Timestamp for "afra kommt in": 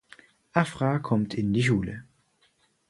0.55-1.53